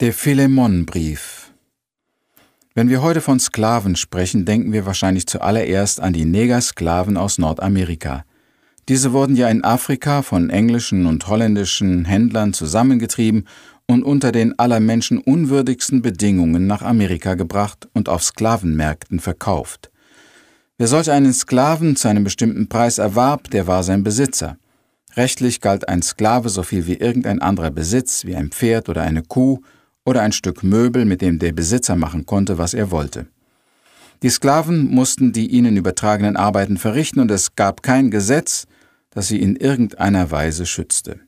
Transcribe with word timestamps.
Der 0.00 0.12
Philemonbrief 0.12 1.52
Wenn 2.72 2.88
wir 2.88 3.02
heute 3.02 3.20
von 3.20 3.40
Sklaven 3.40 3.96
sprechen, 3.96 4.44
denken 4.44 4.72
wir 4.72 4.86
wahrscheinlich 4.86 5.26
zuallererst 5.26 5.98
an 6.00 6.12
die 6.12 6.24
Negersklaven 6.24 7.16
aus 7.16 7.38
Nordamerika. 7.38 8.24
Diese 8.88 9.12
wurden 9.12 9.34
ja 9.34 9.48
in 9.48 9.64
Afrika 9.64 10.22
von 10.22 10.50
englischen 10.50 11.06
und 11.06 11.26
holländischen 11.26 12.04
Händlern 12.04 12.52
zusammengetrieben 12.52 13.48
und 13.88 14.04
unter 14.04 14.30
den 14.30 14.56
aller 14.56 14.78
Menschen 14.78 15.18
unwürdigsten 15.18 16.00
Bedingungen 16.00 16.68
nach 16.68 16.82
Amerika 16.82 17.34
gebracht 17.34 17.88
und 17.92 18.08
auf 18.08 18.22
Sklavenmärkten 18.22 19.18
verkauft. 19.18 19.90
Wer 20.76 20.86
solch 20.86 21.10
einen 21.10 21.32
Sklaven 21.32 21.96
zu 21.96 22.06
einem 22.06 22.22
bestimmten 22.22 22.68
Preis 22.68 22.98
erwarb, 22.98 23.50
der 23.50 23.66
war 23.66 23.82
sein 23.82 24.04
Besitzer. 24.04 24.58
Rechtlich 25.16 25.60
galt 25.60 25.88
ein 25.88 26.02
Sklave 26.02 26.50
so 26.50 26.62
viel 26.62 26.86
wie 26.86 26.94
irgendein 26.94 27.42
anderer 27.42 27.72
Besitz, 27.72 28.24
wie 28.26 28.36
ein 28.36 28.50
Pferd 28.50 28.88
oder 28.88 29.02
eine 29.02 29.24
Kuh, 29.24 29.60
oder 30.08 30.22
ein 30.22 30.32
Stück 30.32 30.64
Möbel, 30.64 31.04
mit 31.04 31.20
dem 31.20 31.38
der 31.38 31.52
Besitzer 31.52 31.94
machen 31.94 32.24
konnte, 32.24 32.56
was 32.56 32.72
er 32.72 32.90
wollte. 32.90 33.26
Die 34.22 34.30
Sklaven 34.30 34.86
mussten 34.86 35.34
die 35.34 35.48
ihnen 35.48 35.76
übertragenen 35.76 36.34
Arbeiten 36.34 36.78
verrichten 36.78 37.20
und 37.20 37.30
es 37.30 37.56
gab 37.56 37.82
kein 37.82 38.10
Gesetz, 38.10 38.66
das 39.10 39.28
sie 39.28 39.38
in 39.38 39.54
irgendeiner 39.54 40.30
Weise 40.30 40.64
schützte. 40.64 41.20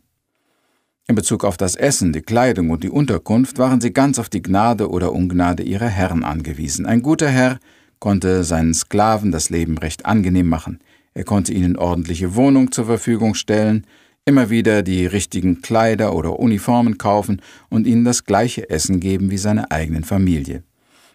In 1.07 1.15
Bezug 1.15 1.45
auf 1.45 1.59
das 1.59 1.77
Essen, 1.77 2.15
die 2.15 2.23
Kleidung 2.23 2.71
und 2.71 2.83
die 2.83 2.89
Unterkunft 2.89 3.59
waren 3.59 3.83
sie 3.83 3.93
ganz 3.93 4.19
auf 4.19 4.31
die 4.31 4.43
Gnade 4.43 4.89
oder 4.89 5.13
Ungnade 5.13 5.63
ihrer 5.63 5.89
Herren 5.89 6.25
angewiesen. 6.25 6.87
Ein 6.87 7.03
guter 7.03 7.29
Herr 7.29 7.59
konnte 7.99 8.45
seinen 8.45 8.73
Sklaven 8.73 9.31
das 9.31 9.51
Leben 9.51 9.77
recht 9.77 10.07
angenehm 10.07 10.49
machen. 10.49 10.79
Er 11.13 11.25
konnte 11.25 11.53
ihnen 11.53 11.77
ordentliche 11.77 12.35
Wohnung 12.35 12.73
zur 12.73 12.87
Verfügung 12.87 13.35
stellen, 13.35 13.85
immer 14.25 14.51
wieder 14.51 14.83
die 14.83 15.07
richtigen 15.07 15.63
Kleider 15.63 16.15
oder 16.15 16.39
Uniformen 16.39 16.99
kaufen 16.99 17.43
und 17.69 17.87
ihnen 17.87 18.05
das 18.05 18.25
gleiche 18.25 18.71
Essen 18.71 19.01
geben 19.01 19.31
wie 19.31 19.39
seine 19.39 19.71
eigenen 19.71 20.05
Familie. 20.05 20.63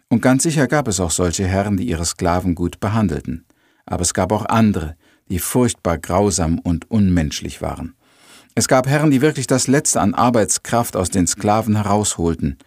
Und 0.10 0.22
ganz 0.22 0.44
sicher 0.44 0.68
gab 0.68 0.88
es 0.88 1.00
auch 1.00 1.12
solche 1.12 1.48
Herren, 1.48 1.78
die 1.78 1.88
ihre 1.88 2.06
Sklaven 2.06 2.56
gut 2.56 2.80
behandelten. 2.80 3.46
Aber 3.86 4.02
es 4.02 4.14
gab 4.14 4.32
auch 4.32 4.46
andere, 4.46 4.96
die 5.30 5.40
furchtbar 5.40 5.98
grausam 5.98 6.60
und 6.60 6.90
unmenschlich 6.90 7.62
waren. 7.62 7.96
Es 8.54 8.68
gab 8.68 8.88
Herren, 8.88 9.12
die 9.12 9.22
wirklich 9.22 9.48
das 9.48 9.68
Letzte 9.68 10.00
an 10.00 10.14
Arbeitskraft 10.14 10.96
aus 10.96 11.10
den 11.10 11.28
Sklaven 11.28 11.76
herausholten. 11.76 12.58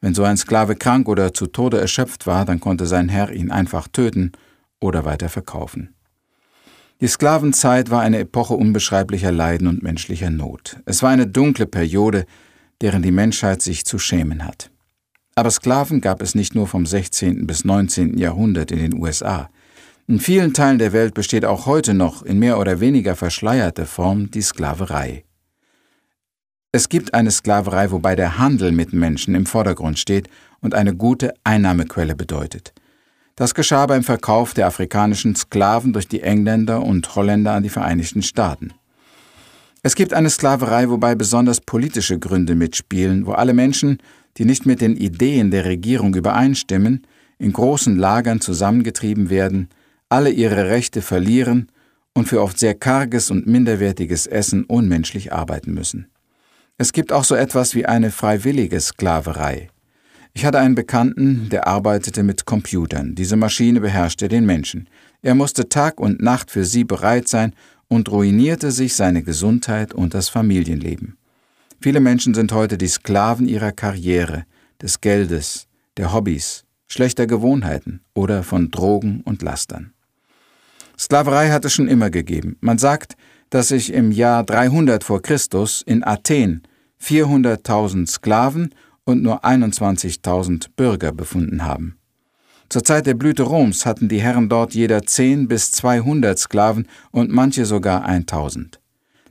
Wenn 0.00 0.14
so 0.14 0.22
ein 0.24 0.36
Sklave 0.36 0.76
krank 0.76 1.08
oder 1.08 1.32
zu 1.32 1.46
Tode 1.46 1.80
erschöpft 1.80 2.26
war, 2.26 2.44
dann 2.44 2.60
konnte 2.60 2.86
sein 2.86 3.08
Herr 3.08 3.32
ihn 3.32 3.50
einfach 3.50 3.88
töten 3.88 4.32
oder 4.80 5.06
weiter 5.06 5.30
verkaufen. 5.30 5.93
Die 7.00 7.08
Sklavenzeit 7.08 7.90
war 7.90 8.02
eine 8.02 8.20
Epoche 8.20 8.54
unbeschreiblicher 8.54 9.32
Leiden 9.32 9.66
und 9.66 9.82
menschlicher 9.82 10.30
Not. 10.30 10.76
Es 10.86 11.02
war 11.02 11.10
eine 11.10 11.26
dunkle 11.26 11.66
Periode, 11.66 12.24
deren 12.80 13.02
die 13.02 13.10
Menschheit 13.10 13.62
sich 13.62 13.84
zu 13.84 13.98
schämen 13.98 14.46
hat. 14.46 14.70
Aber 15.34 15.50
Sklaven 15.50 16.00
gab 16.00 16.22
es 16.22 16.36
nicht 16.36 16.54
nur 16.54 16.68
vom 16.68 16.86
16. 16.86 17.46
bis 17.46 17.64
19. 17.64 18.16
Jahrhundert 18.16 18.70
in 18.70 18.78
den 18.78 18.94
USA. 18.94 19.50
In 20.06 20.20
vielen 20.20 20.54
Teilen 20.54 20.78
der 20.78 20.92
Welt 20.92 21.14
besteht 21.14 21.44
auch 21.44 21.66
heute 21.66 21.94
noch 21.94 22.22
in 22.22 22.38
mehr 22.38 22.58
oder 22.58 22.78
weniger 22.78 23.16
verschleierter 23.16 23.86
Form 23.86 24.30
die 24.30 24.42
Sklaverei. 24.42 25.24
Es 26.70 26.88
gibt 26.88 27.14
eine 27.14 27.32
Sklaverei, 27.32 27.90
wobei 27.90 28.14
der 28.14 28.38
Handel 28.38 28.70
mit 28.70 28.92
Menschen 28.92 29.34
im 29.34 29.46
Vordergrund 29.46 29.98
steht 29.98 30.28
und 30.60 30.74
eine 30.74 30.94
gute 30.94 31.34
Einnahmequelle 31.42 32.14
bedeutet. 32.14 32.72
Das 33.36 33.54
geschah 33.54 33.86
beim 33.86 34.04
Verkauf 34.04 34.54
der 34.54 34.68
afrikanischen 34.68 35.34
Sklaven 35.34 35.92
durch 35.92 36.06
die 36.06 36.22
Engländer 36.22 36.82
und 36.82 37.14
Holländer 37.16 37.52
an 37.52 37.64
die 37.64 37.68
Vereinigten 37.68 38.22
Staaten. 38.22 38.72
Es 39.82 39.96
gibt 39.96 40.14
eine 40.14 40.30
Sklaverei, 40.30 40.88
wobei 40.88 41.14
besonders 41.14 41.60
politische 41.60 42.18
Gründe 42.18 42.54
mitspielen, 42.54 43.26
wo 43.26 43.32
alle 43.32 43.52
Menschen, 43.52 43.98
die 44.38 44.44
nicht 44.44 44.66
mit 44.66 44.80
den 44.80 44.96
Ideen 44.96 45.50
der 45.50 45.64
Regierung 45.64 46.14
übereinstimmen, 46.14 47.06
in 47.38 47.52
großen 47.52 47.96
Lagern 47.96 48.40
zusammengetrieben 48.40 49.30
werden, 49.30 49.68
alle 50.08 50.30
ihre 50.30 50.68
Rechte 50.68 51.02
verlieren 51.02 51.70
und 52.14 52.28
für 52.28 52.40
oft 52.40 52.58
sehr 52.58 52.74
karges 52.74 53.30
und 53.30 53.46
minderwertiges 53.46 54.26
Essen 54.26 54.64
unmenschlich 54.64 55.32
arbeiten 55.32 55.74
müssen. 55.74 56.06
Es 56.78 56.92
gibt 56.92 57.12
auch 57.12 57.24
so 57.24 57.34
etwas 57.34 57.74
wie 57.74 57.86
eine 57.86 58.10
freiwillige 58.10 58.80
Sklaverei. 58.80 59.68
Ich 60.36 60.44
hatte 60.44 60.58
einen 60.58 60.74
Bekannten, 60.74 61.48
der 61.48 61.68
arbeitete 61.68 62.24
mit 62.24 62.44
Computern. 62.44 63.14
Diese 63.14 63.36
Maschine 63.36 63.80
beherrschte 63.80 64.26
den 64.26 64.44
Menschen. 64.44 64.88
Er 65.22 65.36
musste 65.36 65.68
Tag 65.68 66.00
und 66.00 66.20
Nacht 66.20 66.50
für 66.50 66.64
sie 66.64 66.82
bereit 66.82 67.28
sein 67.28 67.54
und 67.86 68.10
ruinierte 68.10 68.72
sich 68.72 68.96
seine 68.96 69.22
Gesundheit 69.22 69.94
und 69.94 70.12
das 70.12 70.28
Familienleben. 70.28 71.16
Viele 71.80 72.00
Menschen 72.00 72.34
sind 72.34 72.50
heute 72.50 72.76
die 72.78 72.88
Sklaven 72.88 73.46
ihrer 73.46 73.70
Karriere, 73.70 74.44
des 74.82 75.00
Geldes, 75.00 75.68
der 75.96 76.12
Hobbys, 76.12 76.64
schlechter 76.88 77.28
Gewohnheiten 77.28 78.00
oder 78.12 78.42
von 78.42 78.72
Drogen 78.72 79.20
und 79.24 79.40
Lastern. 79.40 79.92
Sklaverei 80.98 81.50
hat 81.50 81.64
es 81.64 81.74
schon 81.74 81.88
immer 81.88 82.10
gegeben. 82.10 82.56
Man 82.60 82.78
sagt, 82.78 83.16
dass 83.50 83.68
sich 83.68 83.92
im 83.92 84.10
Jahr 84.10 84.42
300 84.42 85.04
vor 85.04 85.22
Christus 85.22 85.80
in 85.82 86.02
Athen 86.04 86.62
400.000 87.00 88.08
Sklaven 88.08 88.74
und 89.04 89.22
nur 89.22 89.44
21.000 89.44 90.68
Bürger 90.76 91.12
befunden 91.12 91.64
haben. 91.64 91.96
Zur 92.68 92.82
Zeit 92.82 93.06
der 93.06 93.14
Blüte 93.14 93.42
Roms 93.42 93.86
hatten 93.86 94.08
die 94.08 94.20
Herren 94.20 94.48
dort 94.48 94.74
jeder 94.74 95.02
10 95.02 95.48
bis 95.48 95.70
200 95.72 96.38
Sklaven 96.38 96.88
und 97.10 97.30
manche 97.30 97.66
sogar 97.66 98.04
1000. 98.04 98.80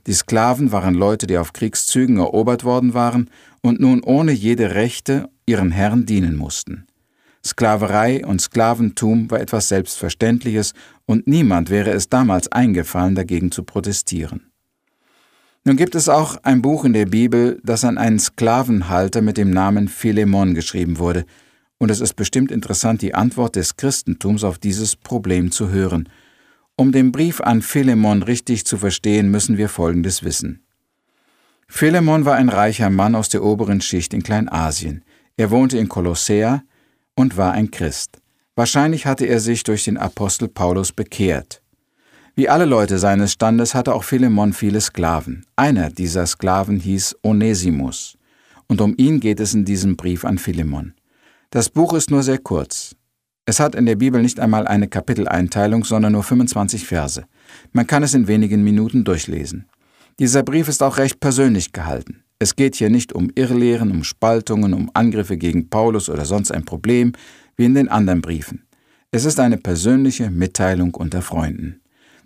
Die 0.06 0.12
Sklaven 0.12 0.70
waren 0.70 0.94
Leute, 0.94 1.26
die 1.26 1.38
auf 1.38 1.52
Kriegszügen 1.52 2.18
erobert 2.18 2.64
worden 2.64 2.94
waren 2.94 3.30
und 3.62 3.80
nun 3.80 4.02
ohne 4.02 4.32
jede 4.32 4.74
Rechte 4.74 5.28
ihren 5.46 5.70
Herren 5.70 6.06
dienen 6.06 6.36
mussten. 6.36 6.86
Sklaverei 7.44 8.24
und 8.24 8.40
Sklaventum 8.40 9.30
war 9.30 9.40
etwas 9.40 9.68
Selbstverständliches 9.68 10.72
und 11.04 11.26
niemand 11.26 11.68
wäre 11.68 11.90
es 11.90 12.08
damals 12.08 12.50
eingefallen, 12.50 13.14
dagegen 13.14 13.50
zu 13.50 13.64
protestieren. 13.64 14.50
Nun 15.66 15.76
gibt 15.78 15.94
es 15.94 16.10
auch 16.10 16.36
ein 16.42 16.60
Buch 16.60 16.84
in 16.84 16.92
der 16.92 17.06
Bibel, 17.06 17.58
das 17.64 17.84
an 17.84 17.96
einen 17.96 18.18
Sklavenhalter 18.18 19.22
mit 19.22 19.38
dem 19.38 19.48
Namen 19.50 19.88
Philemon 19.88 20.54
geschrieben 20.54 20.98
wurde, 20.98 21.24
und 21.78 21.90
es 21.90 22.00
ist 22.00 22.14
bestimmt 22.14 22.50
interessant, 22.50 23.00
die 23.00 23.14
Antwort 23.14 23.56
des 23.56 23.76
Christentums 23.76 24.44
auf 24.44 24.58
dieses 24.58 24.94
Problem 24.94 25.50
zu 25.50 25.70
hören. 25.70 26.08
Um 26.76 26.92
den 26.92 27.12
Brief 27.12 27.40
an 27.40 27.62
Philemon 27.62 28.22
richtig 28.22 28.66
zu 28.66 28.76
verstehen, 28.76 29.30
müssen 29.30 29.56
wir 29.56 29.68
Folgendes 29.68 30.22
wissen. 30.22 30.62
Philemon 31.66 32.26
war 32.26 32.36
ein 32.36 32.50
reicher 32.50 32.90
Mann 32.90 33.14
aus 33.14 33.30
der 33.30 33.42
oberen 33.42 33.80
Schicht 33.80 34.12
in 34.12 34.22
Kleinasien. 34.22 35.02
Er 35.36 35.50
wohnte 35.50 35.78
in 35.78 35.88
Kolossea 35.88 36.62
und 37.14 37.36
war 37.36 37.52
ein 37.52 37.70
Christ. 37.70 38.18
Wahrscheinlich 38.54 39.06
hatte 39.06 39.24
er 39.24 39.40
sich 39.40 39.64
durch 39.64 39.84
den 39.84 39.96
Apostel 39.96 40.48
Paulus 40.48 40.92
bekehrt. 40.92 41.62
Wie 42.36 42.48
alle 42.48 42.64
Leute 42.64 42.98
seines 42.98 43.30
Standes 43.30 43.76
hatte 43.76 43.94
auch 43.94 44.02
Philemon 44.02 44.52
viele 44.52 44.80
Sklaven. 44.80 45.46
Einer 45.54 45.88
dieser 45.90 46.26
Sklaven 46.26 46.80
hieß 46.80 47.14
Onesimus. 47.22 48.18
Und 48.66 48.80
um 48.80 48.94
ihn 48.96 49.20
geht 49.20 49.38
es 49.38 49.54
in 49.54 49.64
diesem 49.64 49.94
Brief 49.94 50.24
an 50.24 50.38
Philemon. 50.38 50.94
Das 51.50 51.70
Buch 51.70 51.92
ist 51.94 52.10
nur 52.10 52.24
sehr 52.24 52.38
kurz. 52.38 52.96
Es 53.46 53.60
hat 53.60 53.76
in 53.76 53.86
der 53.86 53.94
Bibel 53.94 54.20
nicht 54.20 54.40
einmal 54.40 54.66
eine 54.66 54.88
Kapiteleinteilung, 54.88 55.84
sondern 55.84 56.10
nur 56.10 56.24
25 56.24 56.84
Verse. 56.84 57.24
Man 57.72 57.86
kann 57.86 58.02
es 58.02 58.14
in 58.14 58.26
wenigen 58.26 58.64
Minuten 58.64 59.04
durchlesen. 59.04 59.66
Dieser 60.18 60.42
Brief 60.42 60.66
ist 60.66 60.82
auch 60.82 60.98
recht 60.98 61.20
persönlich 61.20 61.72
gehalten. 61.72 62.24
Es 62.40 62.56
geht 62.56 62.74
hier 62.74 62.90
nicht 62.90 63.12
um 63.12 63.30
Irrlehren, 63.36 63.92
um 63.92 64.02
Spaltungen, 64.02 64.74
um 64.74 64.90
Angriffe 64.92 65.36
gegen 65.36 65.70
Paulus 65.70 66.08
oder 66.08 66.24
sonst 66.24 66.50
ein 66.50 66.64
Problem, 66.64 67.12
wie 67.56 67.66
in 67.66 67.74
den 67.74 67.88
anderen 67.88 68.22
Briefen. 68.22 68.64
Es 69.12 69.24
ist 69.24 69.38
eine 69.38 69.56
persönliche 69.58 70.32
Mitteilung 70.32 70.96
unter 70.96 71.22
Freunden. 71.22 71.80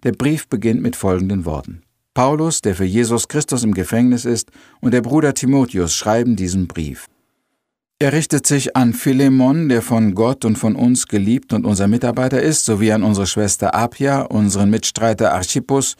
Der 0.05 0.13
Brief 0.13 0.49
beginnt 0.49 0.81
mit 0.81 0.95
folgenden 0.95 1.45
Worten. 1.45 1.83
Paulus, 2.15 2.61
der 2.61 2.75
für 2.75 2.85
Jesus 2.85 3.27
Christus 3.29 3.65
im 3.65 3.75
Gefängnis 3.75 4.25
ist, 4.25 4.51
und 4.81 4.93
der 4.95 5.03
Bruder 5.03 5.35
Timotheus 5.35 5.95
schreiben 5.95 6.37
diesen 6.37 6.69
Brief. 6.69 7.07
Er 8.01 8.13
richtet 8.13 8.47
sich 8.47 8.77
an 8.77 8.93
Philemon, 8.93 9.69
der 9.69 9.83
von 9.83 10.15
Gott 10.15 10.45
und 10.45 10.57
von 10.57 10.77
uns 10.77 11.09
geliebt 11.09 11.53
und 11.53 11.65
unser 11.65 11.89
Mitarbeiter 11.89 12.41
ist, 12.41 12.65
sowie 12.65 12.93
an 12.93 13.03
unsere 13.03 13.27
Schwester 13.27 13.75
Apia, 13.75 14.23
unseren 14.23 14.71
Mitstreiter 14.71 15.33
Archippus 15.33 15.97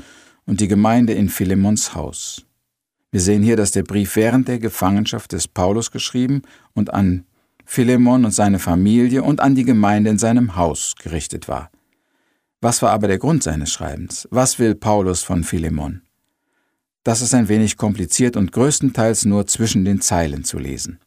und 0.47 0.61
die 0.61 0.69
Gemeinde 0.69 1.13
in 1.15 1.29
Philemons 1.29 1.97
Haus. 1.97 2.45
Wir 3.11 3.21
sehen 3.21 3.43
hier, 3.43 3.57
dass 3.57 3.73
der 3.73 3.83
Brief 3.83 4.15
während 4.15 4.47
der 4.47 4.61
Gefangenschaft 4.61 5.33
des 5.33 5.49
Paulus 5.49 5.91
geschrieben 5.91 6.43
und 6.73 6.95
an 6.95 7.25
Philemon 7.65 8.25
und 8.25 8.31
seine 8.31 8.61
Familie 8.61 9.25
und 9.25 9.41
an 9.41 9.57
die 9.57 9.65
Gemeinde 9.65 10.11
in 10.11 10.19
seinem 10.19 10.55
Haus 10.55 10.95
gerichtet 11.03 11.49
war. 11.49 11.71
Was 12.61 12.83
war 12.83 12.91
aber 12.91 13.07
der 13.07 13.19
Grund 13.19 13.45
seines 13.45 13.73
Schreibens? 13.73 14.27
Was 14.33 14.59
will 14.59 14.75
Paulus 14.75 15.23
von 15.23 15.45
Philemon? 15.45 16.03
Das 17.05 17.23
ist 17.23 17.33
ein 17.33 17.49
wenig 17.49 17.77
kompliziert 17.77 18.37
und 18.37 18.51
größtenteils 18.51 19.27
nur 19.27 19.47
zwischen 19.47 19.85
den 19.85 20.01
Zeilen 20.01 20.43
zu 20.43 20.59
lesen. 20.59 20.99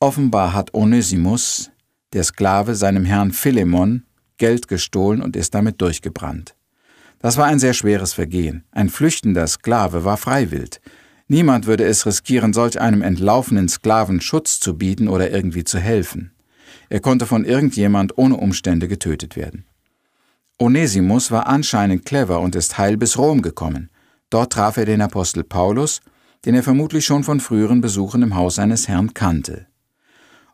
Offenbar 0.00 0.52
hat 0.52 0.74
Onesimus, 0.74 1.70
der 2.12 2.24
Sklave, 2.24 2.74
seinem 2.74 3.04
Herrn 3.04 3.30
Philemon 3.30 4.02
Geld 4.38 4.66
gestohlen 4.66 5.22
und 5.22 5.36
ist 5.36 5.54
damit 5.54 5.80
durchgebrannt. 5.80 6.56
Das 7.20 7.36
war 7.36 7.46
ein 7.46 7.60
sehr 7.60 7.74
schweres 7.74 8.12
Vergehen. 8.12 8.64
Ein 8.72 8.88
flüchtender 8.88 9.46
Sklave 9.46 10.04
war 10.04 10.16
freiwillig. 10.16 10.80
Niemand 11.28 11.66
würde 11.66 11.84
es 11.84 12.04
riskieren, 12.04 12.52
solch 12.52 12.80
einem 12.80 13.02
entlaufenen 13.02 13.68
Sklaven 13.68 14.20
Schutz 14.20 14.58
zu 14.58 14.76
bieten 14.76 15.06
oder 15.06 15.30
irgendwie 15.30 15.62
zu 15.62 15.78
helfen. 15.78 16.32
Er 16.88 16.98
konnte 16.98 17.26
von 17.26 17.44
irgendjemand 17.44 18.18
ohne 18.18 18.36
Umstände 18.36 18.88
getötet 18.88 19.36
werden. 19.36 19.66
Onesimus 20.62 21.30
war 21.30 21.46
anscheinend 21.46 22.04
clever 22.04 22.38
und 22.40 22.54
ist 22.54 22.76
heil 22.76 22.98
bis 22.98 23.16
Rom 23.16 23.40
gekommen. 23.40 23.88
Dort 24.28 24.52
traf 24.52 24.76
er 24.76 24.84
den 24.84 25.00
Apostel 25.00 25.42
Paulus, 25.42 26.02
den 26.44 26.54
er 26.54 26.62
vermutlich 26.62 27.06
schon 27.06 27.24
von 27.24 27.40
früheren 27.40 27.80
Besuchen 27.80 28.22
im 28.22 28.34
Haus 28.34 28.56
seines 28.56 28.86
Herrn 28.86 29.14
kannte. 29.14 29.68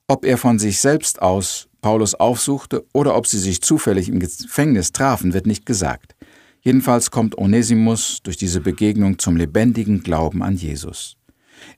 Ob 0.07 0.25
er 0.25 0.39
von 0.39 0.61
sich 0.61 0.79
selbst 0.79 1.21
aus 1.21 1.69
Paulus 1.81 2.15
aufsuchte 2.15 2.85
oder 2.93 3.17
ob 3.17 3.27
sie 3.27 3.41
sich 3.41 3.63
zufällig 3.63 4.09
im 4.09 4.21
Gefängnis 4.21 4.93
trafen, 4.93 5.35
wird 5.35 5.49
nicht 5.49 5.67
gesagt. 5.67 6.15
Jedenfalls 6.61 7.11
kommt 7.11 7.37
Onesimus 7.37 8.21
durch 8.23 8.37
diese 8.37 8.61
Begegnung 8.61 9.19
zum 9.19 9.37
lebendigen 9.37 10.05
Glauben 10.05 10.41
an 10.45 10.55
Jesus. 10.55 11.17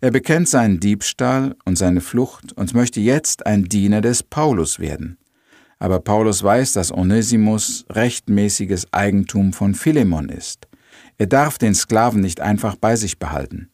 Er 0.03 0.11
bekennt 0.11 0.51
seinen 0.51 0.81
Diebstahl 0.81 1.57
und 1.65 1.79
seine 1.79 2.03
Flucht 2.03 2.53
und 2.53 2.75
möchte 2.75 3.01
jetzt 3.01 3.47
ein 3.47 3.65
Diener 3.65 4.03
des 4.03 4.23
Paulus 4.23 4.81
werden. 4.81 5.17
Aber 5.79 6.01
Paulus 6.01 6.43
weiß, 6.43 6.73
dass 6.73 6.93
Onesimus 6.93 7.85
rechtmäßiges 7.91 8.93
Eigentum 8.93 9.53
von 9.53 9.75
Philemon 9.75 10.29
ist. 10.29 10.67
Er 11.19 11.27
darf 11.27 11.59
den 11.59 11.75
Sklaven 11.75 12.21
nicht 12.21 12.41
einfach 12.41 12.77
bei 12.77 12.97
sich 12.97 13.19
behalten. 13.19 13.71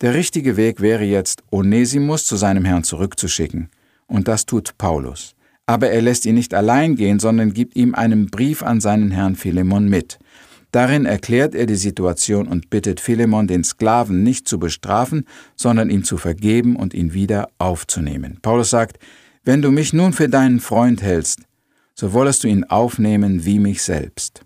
Der 0.00 0.14
richtige 0.14 0.56
Weg 0.56 0.80
wäre 0.80 1.04
jetzt, 1.04 1.42
Onesimus 1.50 2.24
zu 2.24 2.36
seinem 2.36 2.64
Herrn 2.64 2.84
zurückzuschicken, 2.84 3.68
und 4.06 4.28
das 4.28 4.46
tut 4.46 4.78
Paulus. 4.78 5.34
Aber 5.66 5.90
er 5.90 6.00
lässt 6.00 6.26
ihn 6.26 6.34
nicht 6.34 6.54
allein 6.54 6.96
gehen, 6.96 7.20
sondern 7.20 7.52
gibt 7.52 7.76
ihm 7.76 7.94
einen 7.94 8.26
Brief 8.26 8.62
an 8.62 8.80
seinen 8.80 9.10
Herrn 9.10 9.36
Philemon 9.36 9.88
mit. 9.88 10.18
Darin 10.72 11.04
erklärt 11.04 11.54
er 11.54 11.66
die 11.66 11.76
Situation 11.76 12.48
und 12.48 12.70
bittet 12.70 13.00
Philemon, 13.00 13.46
den 13.46 13.64
Sklaven 13.64 14.22
nicht 14.22 14.48
zu 14.48 14.58
bestrafen, 14.58 15.26
sondern 15.56 15.90
ihm 15.90 16.04
zu 16.04 16.16
vergeben 16.16 16.76
und 16.76 16.94
ihn 16.94 17.12
wieder 17.12 17.50
aufzunehmen. 17.58 18.38
Paulus 18.40 18.70
sagt, 18.70 18.98
wenn 19.44 19.62
du 19.62 19.70
mich 19.70 19.92
nun 19.92 20.12
für 20.12 20.28
deinen 20.28 20.60
Freund 20.60 21.02
hältst, 21.02 21.40
so 21.94 22.12
wollest 22.12 22.44
du 22.44 22.48
ihn 22.48 22.64
aufnehmen 22.64 23.44
wie 23.44 23.58
mich 23.58 23.82
selbst. 23.82 24.42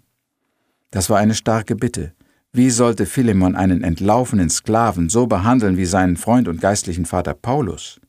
Das 0.91 1.11
war 1.11 1.19
eine 1.19 1.35
starke 1.35 1.77
Bitte. 1.77 2.13
Wie 2.53 2.71
sollte 2.71 3.05
Philemon 3.05 3.57
einen 3.57 3.83
entlaufenen 3.83 4.49
Sklaven 4.49 5.09
so 5.09 5.27
behandeln 5.27 5.77
wie 5.77 5.87
seinen 5.87 6.17
Freund 6.17 6.47
und 6.47 6.61
geistlichen 6.61 7.05
Vater 7.05 7.35
Paulus? 7.35 8.01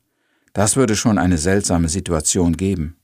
Das 0.54 0.76
würde 0.76 0.96
schon 0.96 1.18
eine 1.18 1.38
seltsame 1.38 1.90
Situation 1.90 2.56
geben. 2.56 2.96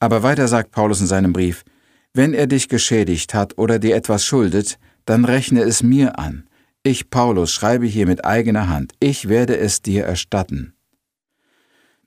Aber 0.00 0.22
weiter 0.22 0.48
sagt 0.48 0.72
Paulus 0.72 1.00
in 1.00 1.06
seinem 1.06 1.32
Brief, 1.32 1.64
wenn 2.12 2.34
er 2.34 2.46
dich 2.46 2.68
geschädigt 2.68 3.34
hat 3.34 3.56
oder 3.56 3.78
dir 3.78 3.96
etwas 3.96 4.24
schuldet, 4.24 4.78
dann 5.06 5.24
rechne 5.24 5.62
es 5.62 5.82
mir 5.82 6.18
an. 6.18 6.48
Ich, 6.82 7.08
Paulus, 7.08 7.52
schreibe 7.52 7.86
hier 7.86 8.06
mit 8.06 8.24
eigener 8.24 8.68
Hand, 8.68 8.92
ich 9.00 9.28
werde 9.28 9.56
es 9.56 9.80
dir 9.80 10.04
erstatten. 10.04 10.73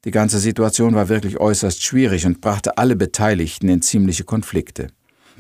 Die 0.07 0.11
ganze 0.11 0.39
Situation 0.39 0.95
war 0.95 1.09
wirklich 1.09 1.37
äußerst 1.37 1.83
schwierig 1.83 2.25
und 2.25 2.39
brachte 2.39 2.77
alle 2.77 2.95
Beteiligten 2.95 3.67
in 3.67 3.81
ziemliche 3.81 4.23
Konflikte. 4.23 4.87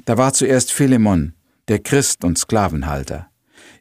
Da 0.03 0.17
war 0.17 0.33
zuerst 0.33 0.73
Philemon, 0.73 1.31
der 1.69 1.79
Christ 1.79 2.25
und 2.25 2.37
Sklavenhalter. 2.37 3.29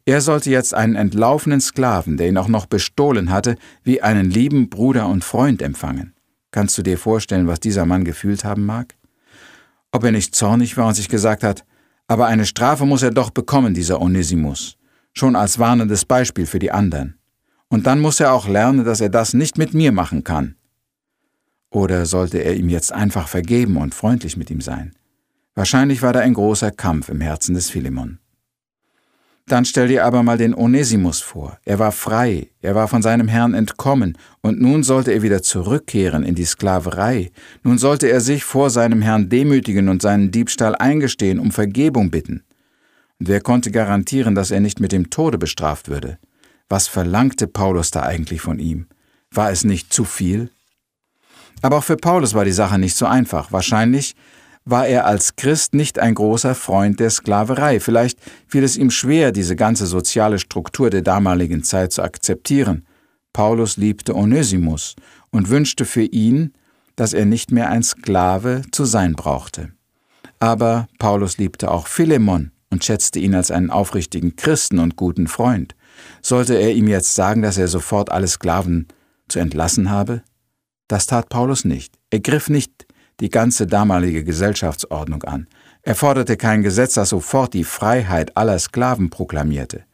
Er 0.04 0.20
sollte 0.20 0.48
jetzt 0.48 0.74
einen 0.74 0.94
entlaufenen 0.94 1.60
Sklaven, 1.60 2.16
der 2.16 2.28
ihn 2.28 2.38
auch 2.38 2.46
noch 2.46 2.66
bestohlen 2.66 3.30
hatte, 3.30 3.56
wie 3.82 4.00
einen 4.00 4.30
lieben 4.30 4.70
Bruder 4.70 5.08
und 5.08 5.24
Freund 5.24 5.60
empfangen. 5.60 6.14
Kannst 6.52 6.78
du 6.78 6.82
dir 6.82 6.98
vorstellen, 6.98 7.48
was 7.48 7.58
dieser 7.58 7.84
Mann 7.84 8.04
gefühlt 8.04 8.44
haben 8.44 8.64
mag? 8.64 8.94
Ob 9.90 10.04
er 10.04 10.12
nicht 10.12 10.36
zornig 10.36 10.76
war 10.76 10.86
und 10.86 10.94
sich 10.94 11.08
gesagt 11.08 11.42
hat, 11.42 11.64
aber 12.06 12.26
eine 12.26 12.46
Strafe 12.46 12.86
muss 12.86 13.02
er 13.02 13.10
doch 13.10 13.30
bekommen, 13.30 13.74
dieser 13.74 14.00
Onesimus, 14.00 14.76
schon 15.14 15.34
als 15.34 15.58
warnendes 15.58 16.04
Beispiel 16.04 16.46
für 16.46 16.60
die 16.60 16.70
anderen. 16.70 17.18
Und 17.66 17.88
dann 17.88 17.98
muss 17.98 18.20
er 18.20 18.32
auch 18.32 18.46
lernen, 18.46 18.84
dass 18.84 19.00
er 19.00 19.08
das 19.08 19.34
nicht 19.34 19.58
mit 19.58 19.74
mir 19.74 19.90
machen 19.90 20.22
kann. 20.22 20.55
Oder 21.70 22.06
sollte 22.06 22.38
er 22.38 22.56
ihm 22.56 22.68
jetzt 22.68 22.92
einfach 22.92 23.28
vergeben 23.28 23.76
und 23.76 23.94
freundlich 23.94 24.36
mit 24.36 24.50
ihm 24.50 24.60
sein? 24.60 24.94
Wahrscheinlich 25.54 26.02
war 26.02 26.12
da 26.12 26.20
ein 26.20 26.34
großer 26.34 26.70
Kampf 26.70 27.08
im 27.08 27.20
Herzen 27.20 27.54
des 27.54 27.70
Philemon. 27.70 28.18
Dann 29.48 29.64
stell 29.64 29.86
dir 29.86 30.04
aber 30.04 30.24
mal 30.24 30.38
den 30.38 30.54
Onesimus 30.54 31.20
vor. 31.20 31.58
Er 31.64 31.78
war 31.78 31.92
frei, 31.92 32.48
er 32.62 32.74
war 32.74 32.88
von 32.88 33.00
seinem 33.00 33.28
Herrn 33.28 33.54
entkommen, 33.54 34.18
und 34.40 34.60
nun 34.60 34.82
sollte 34.82 35.12
er 35.12 35.22
wieder 35.22 35.40
zurückkehren 35.40 36.24
in 36.24 36.34
die 36.34 36.44
Sklaverei. 36.44 37.30
Nun 37.62 37.78
sollte 37.78 38.08
er 38.08 38.20
sich 38.20 38.42
vor 38.42 38.70
seinem 38.70 39.02
Herrn 39.02 39.28
demütigen 39.28 39.88
und 39.88 40.02
seinen 40.02 40.32
Diebstahl 40.32 40.74
eingestehen, 40.74 41.38
um 41.38 41.52
Vergebung 41.52 42.10
bitten. 42.10 42.42
Und 43.20 43.28
wer 43.28 43.40
konnte 43.40 43.70
garantieren, 43.70 44.34
dass 44.34 44.50
er 44.50 44.58
nicht 44.58 44.80
mit 44.80 44.90
dem 44.90 45.10
Tode 45.10 45.38
bestraft 45.38 45.88
würde? 45.88 46.18
Was 46.68 46.88
verlangte 46.88 47.46
Paulus 47.46 47.92
da 47.92 48.02
eigentlich 48.02 48.40
von 48.40 48.58
ihm? 48.58 48.88
War 49.30 49.52
es 49.52 49.62
nicht 49.62 49.92
zu 49.92 50.04
viel? 50.04 50.50
Aber 51.62 51.78
auch 51.78 51.84
für 51.84 51.96
Paulus 51.96 52.34
war 52.34 52.44
die 52.44 52.52
Sache 52.52 52.78
nicht 52.78 52.96
so 52.96 53.06
einfach. 53.06 53.52
Wahrscheinlich 53.52 54.14
war 54.64 54.86
er 54.86 55.06
als 55.06 55.36
Christ 55.36 55.74
nicht 55.74 55.98
ein 55.98 56.14
großer 56.14 56.54
Freund 56.54 57.00
der 57.00 57.10
Sklaverei. 57.10 57.80
Vielleicht 57.80 58.18
fiel 58.48 58.64
es 58.64 58.76
ihm 58.76 58.90
schwer, 58.90 59.32
diese 59.32 59.56
ganze 59.56 59.86
soziale 59.86 60.38
Struktur 60.38 60.90
der 60.90 61.02
damaligen 61.02 61.62
Zeit 61.62 61.92
zu 61.92 62.02
akzeptieren. 62.02 62.84
Paulus 63.32 63.76
liebte 63.76 64.14
Onesimus 64.14 64.96
und 65.30 65.50
wünschte 65.50 65.84
für 65.84 66.02
ihn, 66.02 66.52
dass 66.96 67.12
er 67.12 67.26
nicht 67.26 67.52
mehr 67.52 67.70
ein 67.70 67.82
Sklave 67.82 68.62
zu 68.72 68.84
sein 68.84 69.12
brauchte. 69.12 69.72
Aber 70.40 70.88
Paulus 70.98 71.38
liebte 71.38 71.70
auch 71.70 71.86
Philemon 71.86 72.50
und 72.70 72.84
schätzte 72.84 73.20
ihn 73.20 73.34
als 73.34 73.50
einen 73.50 73.70
aufrichtigen 73.70 74.36
Christen 74.36 74.78
und 74.78 74.96
guten 74.96 75.28
Freund. 75.28 75.74
Sollte 76.22 76.54
er 76.54 76.72
ihm 76.72 76.88
jetzt 76.88 77.14
sagen, 77.14 77.42
dass 77.42 77.56
er 77.56 77.68
sofort 77.68 78.10
alle 78.10 78.26
Sklaven 78.26 78.88
zu 79.28 79.38
entlassen 79.38 79.90
habe? 79.90 80.22
Das 80.88 81.06
tat 81.06 81.28
Paulus 81.28 81.64
nicht. 81.64 81.94
Er 82.10 82.20
griff 82.20 82.48
nicht 82.48 82.86
die 83.20 83.30
ganze 83.30 83.66
damalige 83.66 84.24
Gesellschaftsordnung 84.24 85.22
an. 85.24 85.48
Er 85.82 85.94
forderte 85.94 86.36
kein 86.36 86.62
Gesetz, 86.62 86.94
das 86.94 87.10
sofort 87.10 87.54
die 87.54 87.64
Freiheit 87.64 88.36
aller 88.36 88.58
Sklaven 88.58 89.10
proklamierte. 89.10 89.84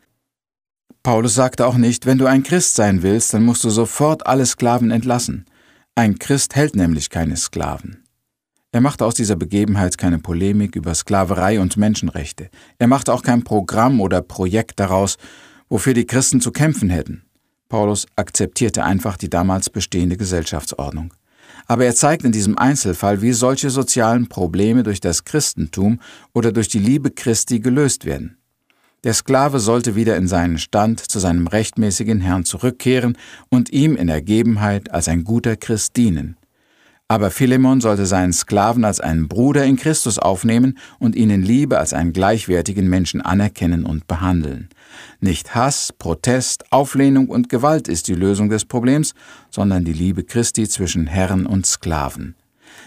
Paulus 1.03 1.35
sagte 1.35 1.67
auch 1.67 1.77
nicht, 1.77 2.07
wenn 2.07 2.19
du 2.19 2.27
ein 2.27 2.43
Christ 2.43 2.75
sein 2.75 3.03
willst, 3.03 3.35
dann 3.35 3.45
musst 3.45 3.65
du 3.65 3.71
sofort 3.71 4.27
alle 4.27 4.47
Sklaven 4.47 4.91
entlassen. 4.91 5.47
Ein 5.95 6.19
Christ 6.19 6.55
hält 6.55 6.77
nämlich 6.77 7.11
keine 7.11 7.37
Sklaven. 7.37 8.05
Er 8.71 8.81
machte 8.81 9.05
aus 9.05 9.15
dieser 9.15 9.37
Begebenheit 9.37 9.99
keine 9.99 10.19
Polemik 10.19 10.77
über 10.77 10.95
Sklaverei 10.95 11.61
und 11.61 11.77
Menschenrechte. 11.77 12.49
Er 12.79 12.87
machte 12.87 13.13
auch 13.13 13.23
kein 13.23 13.45
Programm 13.45 14.01
oder 14.01 14.23
Projekt 14.23 14.81
daraus, 14.81 15.19
wofür 15.69 15.93
die 15.93 16.07
Christen 16.07 16.41
zu 16.41 16.53
kämpfen 16.53 16.89
hätten. 16.89 17.25
Paulus 17.73 18.07
akzeptierte 18.17 18.85
einfach 18.85 19.17
die 19.17 19.31
damals 19.31 19.71
bestehende 19.71 20.19
Gesellschaftsordnung. 20.19 21.15
Aber 21.67 21.87
er 21.87 21.95
zeigt 21.95 22.23
in 22.23 22.31
diesem 22.31 22.59
Einzelfall, 22.59 23.23
wie 23.23 23.33
solche 23.33 23.71
sozialen 23.71 24.29
Probleme 24.29 24.83
durch 24.83 25.01
das 25.01 25.25
Christentum 25.25 25.99
oder 26.35 26.53
durch 26.53 26.69
die 26.69 26.79
Liebe 26.79 27.11
Christi 27.11 27.61
gelöst 27.61 28.05
werden. 28.05 28.37
Der 29.05 29.15
Sklave 29.15 29.59
sollte 29.59 29.97
wieder 29.97 30.19
in 30.19 30.29
seinen 30.29 30.59
Stand 30.59 31.01
zu 31.01 31.19
seinem 31.19 31.47
rechtmäßigen 31.47 32.21
Herrn 32.21 32.45
zurückkehren 32.45 33.17
und 33.49 33.71
ihm 33.71 33.97
in 33.97 34.11
Ergebenheit 34.11 34.91
als 34.91 35.09
ein 35.09 35.25
guter 35.25 35.57
Christ 35.57 35.97
dienen. 35.97 36.37
Aber 37.13 37.31
Philemon 37.31 37.83
sollte 37.83 38.07
seinen 38.07 38.33
Sklaven 38.33 38.87
als 38.87 38.99
einen 38.99 39.29
Bruder 39.29 39.67
in 39.67 39.77
Christus 39.77 40.19
aufnehmen 40.19 40.79
und 40.99 41.15
ihn 41.15 41.29
in 41.29 41.43
Liebe 41.43 41.79
als 41.79 41.93
einen 41.93 42.15
gleichwertigen 42.15 42.89
Menschen 42.89 43.21
anerkennen 43.21 43.85
und 43.85 44.07
behandeln. 44.07 44.71
Nicht 45.21 45.55
Hass, 45.55 45.93
Protest, 45.93 46.73
Auflehnung 46.73 47.29
und 47.29 47.51
Gewalt 47.51 47.87
ist 47.87 48.09
die 48.09 48.15
Lösung 48.15 48.49
des 48.49 48.65
Problems, 48.65 49.13
sondern 49.51 49.85
die 49.85 49.93
Liebe 49.93 50.25
Christi 50.25 50.67
zwischen 50.67 51.07
Herren 51.07 51.45
und 51.45 51.67
Sklaven. 51.67 52.35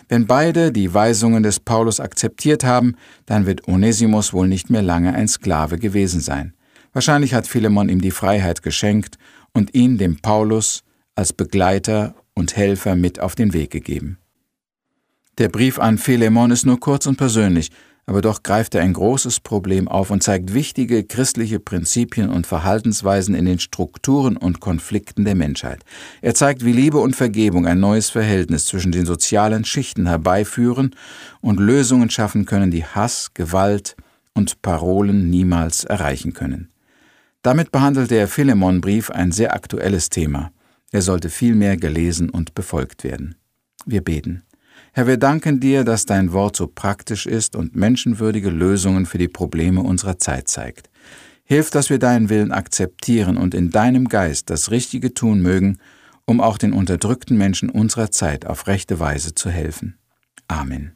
Wenn 0.09 0.25
beide 0.25 0.71
die 0.71 0.91
Weisungen 0.91 1.43
des 1.43 1.59
Paulus 1.59 1.99
akzeptiert 1.99 2.63
haben, 2.63 2.95
dann 3.27 3.45
wird 3.45 3.67
Onesimus 3.67 4.33
wohl 4.33 4.47
nicht 4.47 4.71
mehr 4.71 4.81
lange 4.81 5.13
ein 5.13 5.27
Sklave 5.27 5.77
gewesen 5.77 6.19
sein. 6.19 6.55
Wahrscheinlich 6.93 7.35
hat 7.35 7.45
Philemon 7.45 7.89
ihm 7.89 8.01
die 8.01 8.09
Freiheit 8.09 8.63
geschenkt 8.63 9.19
und 9.53 9.75
ihn 9.75 9.99
dem 9.99 10.19
Paulus 10.19 10.81
als 11.13 11.31
Begleiter 11.31 12.15
und 12.35 12.55
Helfer 12.55 12.95
mit 12.95 13.19
auf 13.19 13.33
den 13.35 13.53
Weg 13.53 13.71
gegeben. 13.71 14.19
Der 15.37 15.49
Brief 15.49 15.79
an 15.79 15.97
Philemon 15.97 16.51
ist 16.51 16.65
nur 16.65 16.79
kurz 16.79 17.07
und 17.07 17.17
persönlich, 17.17 17.71
aber 18.05 18.21
doch 18.21 18.43
greift 18.43 18.75
er 18.75 18.81
ein 18.81 18.93
großes 18.93 19.39
Problem 19.39 19.87
auf 19.87 20.11
und 20.11 20.21
zeigt 20.21 20.53
wichtige 20.53 21.03
christliche 21.03 21.59
Prinzipien 21.59 22.29
und 22.29 22.45
Verhaltensweisen 22.45 23.33
in 23.33 23.45
den 23.45 23.59
Strukturen 23.59 24.37
und 24.37 24.59
Konflikten 24.59 25.25
der 25.25 25.35
Menschheit. 25.35 25.83
Er 26.21 26.35
zeigt, 26.35 26.63
wie 26.63 26.71
Liebe 26.71 26.99
und 26.99 27.15
Vergebung 27.15 27.65
ein 27.65 27.79
neues 27.79 28.09
Verhältnis 28.11 28.65
zwischen 28.65 28.91
den 28.91 29.05
sozialen 29.05 29.65
Schichten 29.65 30.05
herbeiführen 30.05 30.95
und 31.41 31.59
Lösungen 31.59 32.11
schaffen 32.11 32.45
können, 32.45 32.69
die 32.69 32.85
Hass, 32.85 33.33
Gewalt 33.33 33.95
und 34.35 34.61
Parolen 34.61 35.29
niemals 35.29 35.83
erreichen 35.83 36.33
können. 36.33 36.69
Damit 37.41 37.71
behandelt 37.71 38.11
der 38.11 38.27
Philemon-Brief 38.27 39.09
ein 39.09 39.31
sehr 39.31 39.53
aktuelles 39.53 40.09
Thema. 40.09 40.51
Er 40.95 41.01
sollte 41.01 41.29
vielmehr 41.29 41.75
gelesen 41.75 42.29
und 42.29 42.55
befolgt 42.55 43.03
werden. 43.03 43.35
Wir 43.85 43.99
beten. 43.99 44.43
Herr, 44.93 45.07
wir 45.07 45.17
danken 45.17 45.59
dir, 45.59 45.83
dass 45.83 46.05
dein 46.05 46.31
Wort 46.31 46.55
so 46.55 46.67
praktisch 46.67 47.25
ist 47.25 47.57
und 47.57 47.75
menschenwürdige 47.75 48.49
Lösungen 48.49 49.05
für 49.05 49.17
die 49.17 49.27
Probleme 49.27 49.81
unserer 49.81 50.19
Zeit 50.19 50.47
zeigt. 50.47 50.89
Hilf, 51.43 51.69
dass 51.69 51.89
wir 51.89 51.99
deinen 51.99 52.29
Willen 52.29 52.53
akzeptieren 52.53 53.35
und 53.35 53.53
in 53.53 53.71
deinem 53.71 54.07
Geist 54.07 54.49
das 54.49 54.71
Richtige 54.71 55.13
tun 55.13 55.41
mögen, 55.41 55.79
um 56.23 56.39
auch 56.39 56.57
den 56.57 56.71
unterdrückten 56.71 57.37
Menschen 57.37 57.69
unserer 57.69 58.09
Zeit 58.09 58.45
auf 58.45 58.65
rechte 58.67 58.97
Weise 58.97 59.35
zu 59.35 59.49
helfen. 59.49 59.97
Amen. 60.47 60.95